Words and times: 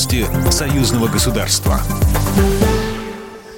Новости 0.00 0.24
союзного 0.50 1.08
государства. 1.08 1.78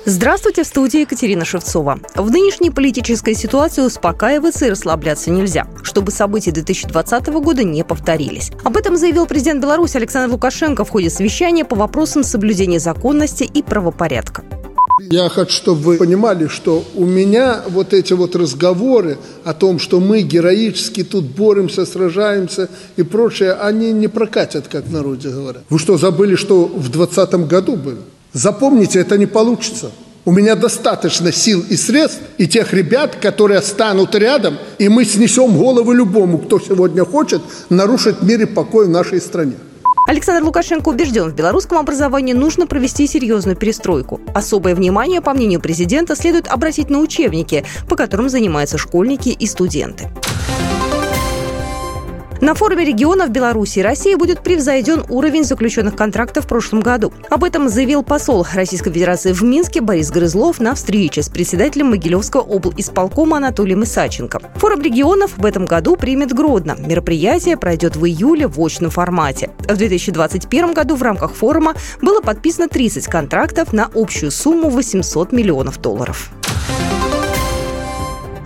Здравствуйте, 0.04 0.64
в 0.64 0.66
студии 0.66 1.02
Екатерина 1.02 1.44
Шевцова. 1.44 2.00
В 2.16 2.30
нынешней 2.32 2.70
политической 2.70 3.34
ситуации 3.34 3.82
успокаиваться 3.82 4.66
и 4.66 4.70
расслабляться 4.70 5.30
нельзя, 5.30 5.68
чтобы 5.84 6.10
события 6.10 6.50
2020 6.50 7.26
года 7.28 7.62
не 7.62 7.84
повторились. 7.84 8.50
Об 8.64 8.76
этом 8.76 8.96
заявил 8.96 9.26
президент 9.26 9.62
Беларуси 9.62 9.98
Александр 9.98 10.32
Лукашенко 10.32 10.84
в 10.84 10.90
ходе 10.90 11.10
совещания 11.10 11.64
по 11.64 11.76
вопросам 11.76 12.24
соблюдения 12.24 12.80
законности 12.80 13.44
и 13.44 13.62
правопорядка. 13.62 14.42
Я 15.10 15.28
хочу, 15.28 15.52
чтобы 15.52 15.80
вы 15.80 15.96
понимали, 15.96 16.46
что 16.46 16.84
у 16.94 17.04
меня 17.04 17.62
вот 17.68 17.92
эти 17.92 18.12
вот 18.12 18.36
разговоры 18.36 19.18
о 19.44 19.54
том, 19.54 19.78
что 19.78 20.00
мы 20.00 20.22
героически 20.22 21.02
тут 21.02 21.24
боремся, 21.24 21.86
сражаемся 21.86 22.68
и 22.96 23.02
прочее, 23.02 23.52
они 23.54 23.92
не 23.92 24.08
прокатят, 24.08 24.68
как 24.68 24.86
в 24.86 24.92
народе 24.92 25.30
говорят. 25.30 25.62
Вы 25.70 25.78
что, 25.78 25.98
забыли, 25.98 26.36
что 26.36 26.66
в 26.66 26.90
2020 26.90 27.34
году 27.46 27.76
было? 27.76 27.98
Запомните, 28.32 29.00
это 29.00 29.18
не 29.18 29.26
получится. 29.26 29.90
У 30.24 30.30
меня 30.30 30.54
достаточно 30.54 31.32
сил 31.32 31.64
и 31.68 31.76
средств, 31.76 32.20
и 32.38 32.46
тех 32.46 32.72
ребят, 32.72 33.16
которые 33.16 33.60
станут 33.60 34.14
рядом, 34.14 34.56
и 34.78 34.88
мы 34.88 35.04
снесем 35.04 35.58
головы 35.58 35.96
любому, 35.96 36.38
кто 36.38 36.60
сегодня 36.60 37.04
хочет 37.04 37.42
нарушить 37.70 38.22
мир 38.22 38.42
и 38.42 38.44
покой 38.44 38.86
в 38.86 38.90
нашей 38.90 39.20
стране. 39.20 39.56
Александр 40.08 40.44
Лукашенко 40.44 40.88
убежден, 40.88 41.30
в 41.30 41.34
белорусском 41.34 41.78
образовании 41.78 42.32
нужно 42.32 42.66
провести 42.66 43.06
серьезную 43.06 43.56
перестройку. 43.56 44.20
Особое 44.34 44.74
внимание, 44.74 45.20
по 45.20 45.32
мнению 45.32 45.60
президента, 45.60 46.16
следует 46.16 46.48
обратить 46.48 46.90
на 46.90 46.98
учебники, 46.98 47.64
по 47.88 47.94
которым 47.94 48.28
занимаются 48.28 48.78
школьники 48.78 49.28
и 49.28 49.46
студенты. 49.46 50.10
На 52.42 52.54
форуме 52.54 52.84
регионов 52.84 53.30
Беларуси 53.30 53.78
и 53.78 53.82
России 53.82 54.16
будет 54.16 54.42
превзойден 54.42 55.04
уровень 55.08 55.44
заключенных 55.44 55.94
контрактов 55.94 56.44
в 56.44 56.48
прошлом 56.48 56.80
году. 56.80 57.12
Об 57.30 57.44
этом 57.44 57.68
заявил 57.68 58.02
посол 58.02 58.44
Российской 58.52 58.90
Федерации 58.90 59.30
в 59.30 59.44
Минске 59.44 59.80
Борис 59.80 60.10
Грызлов 60.10 60.58
на 60.58 60.74
встрече 60.74 61.22
с 61.22 61.28
председателем 61.28 61.90
Могилевского 61.90 62.40
обл. 62.40 62.74
исполкома 62.76 63.36
Анатолием 63.36 63.84
Исаченко. 63.84 64.40
Форум 64.56 64.82
регионов 64.82 65.38
в 65.38 65.46
этом 65.46 65.66
году 65.66 65.94
примет 65.94 66.32
Гродно. 66.32 66.74
Мероприятие 66.80 67.56
пройдет 67.56 67.94
в 67.94 68.04
июле 68.06 68.48
в 68.48 68.60
очном 68.60 68.90
формате. 68.90 69.50
В 69.60 69.76
2021 69.76 70.74
году 70.74 70.96
в 70.96 71.02
рамках 71.04 71.34
форума 71.34 71.74
было 72.00 72.20
подписано 72.22 72.66
30 72.66 73.06
контрактов 73.06 73.72
на 73.72 73.88
общую 73.94 74.32
сумму 74.32 74.68
800 74.68 75.30
миллионов 75.30 75.80
долларов. 75.80 76.32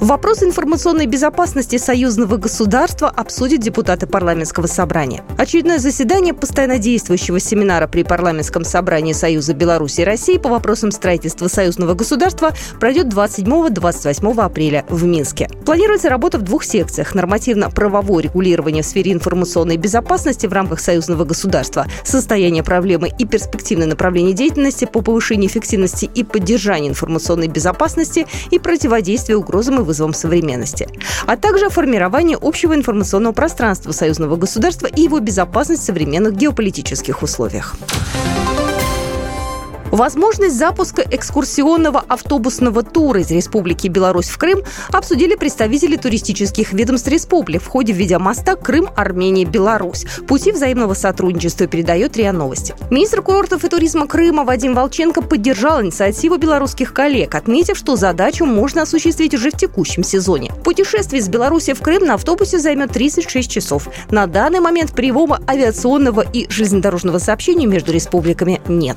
Вопрос 0.00 0.42
информационной 0.42 1.06
безопасности 1.06 1.78
союзного 1.78 2.36
государства 2.36 3.08
обсудят 3.08 3.60
депутаты 3.60 4.06
парламентского 4.06 4.66
собрания. 4.66 5.24
Очередное 5.38 5.78
заседание 5.78 6.34
постоянно 6.34 6.78
действующего 6.78 7.40
семинара 7.40 7.86
при 7.86 8.02
парламентском 8.02 8.62
собрании 8.64 9.14
Союза 9.14 9.54
Беларуси 9.54 10.02
и 10.02 10.04
России 10.04 10.36
по 10.36 10.50
вопросам 10.50 10.90
строительства 10.90 11.48
союзного 11.48 11.94
государства 11.94 12.50
пройдет 12.78 13.06
27-28 13.06 14.44
апреля 14.44 14.84
в 14.90 15.02
Минске. 15.04 15.48
Планируется 15.64 16.10
работа 16.10 16.38
в 16.38 16.42
двух 16.42 16.64
секциях– 16.64 17.14
нормативно-правовое 17.14 18.24
регулирование 18.24 18.82
в 18.82 18.86
сфере 18.86 19.12
информационной 19.12 19.78
безопасности 19.78 20.46
в 20.46 20.52
рамках 20.52 20.80
союзного 20.80 21.24
государства, 21.24 21.86
состояние 22.04 22.62
проблемы 22.62 23.10
и 23.18 23.24
перспективное 23.24 23.86
направление 23.86 24.34
деятельности 24.34 24.84
по 24.84 25.00
повышению 25.00 25.48
эффективности 25.48 26.04
и 26.14 26.22
поддержанию 26.22 26.90
информационной 26.90 27.48
безопасности 27.48 28.26
и 28.50 28.58
противодействию 28.58 29.38
угрозам 29.38 29.80
и 29.80 29.85
вызовам 29.86 30.12
современности, 30.12 30.88
а 31.26 31.36
также 31.36 31.70
формирование 31.70 32.38
общего 32.40 32.74
информационного 32.74 33.32
пространства 33.32 33.92
союзного 33.92 34.36
государства 34.36 34.86
и 34.86 35.02
его 35.02 35.20
безопасность 35.20 35.82
в 35.82 35.86
современных 35.86 36.34
геополитических 36.34 37.22
условиях. 37.22 37.74
Возможность 39.92 40.56
запуска 40.56 41.02
экскурсионного 41.10 42.04
автобусного 42.06 42.82
тура 42.82 43.20
из 43.20 43.30
Республики 43.30 43.88
Беларусь 43.88 44.28
в 44.28 44.36
Крым 44.36 44.62
обсудили 44.90 45.36
представители 45.36 45.96
туристических 45.96 46.72
ведомств 46.72 47.08
республик 47.08 47.62
в 47.62 47.66
ходе 47.68 47.92
видеомоста 47.92 48.56
Крым, 48.56 48.88
Армения, 48.96 49.44
Беларусь. 49.44 50.04
Пути 50.26 50.52
взаимного 50.52 50.94
сотрудничества 50.94 51.66
передает 51.66 52.16
РИА 52.16 52.32
Новости. 52.32 52.74
Министр 52.90 53.22
курортов 53.22 53.64
и 53.64 53.68
туризма 53.68 54.06
Крыма 54.06 54.44
Вадим 54.44 54.74
Волченко 54.74 55.22
поддержал 55.22 55.82
инициативу 55.82 56.36
белорусских 56.36 56.92
коллег, 56.92 57.34
отметив, 57.34 57.76
что 57.78 57.96
задачу 57.96 58.44
можно 58.44 58.82
осуществить 58.82 59.34
уже 59.34 59.50
в 59.50 59.56
текущем 59.56 60.02
сезоне. 60.02 60.52
Путешествие 60.64 61.20
из 61.20 61.28
Беларуси 61.28 61.74
в 61.74 61.80
Крым 61.80 62.06
на 62.06 62.14
автобусе 62.14 62.58
займет 62.58 62.90
36 62.90 63.50
часов. 63.50 63.88
На 64.10 64.26
данный 64.26 64.60
момент 64.60 64.92
прямого 64.92 65.40
авиационного 65.48 66.20
и 66.20 66.50
железнодорожного 66.50 67.18
сообщения 67.18 67.66
между 67.66 67.92
республиками 67.92 68.60
нет. 68.66 68.96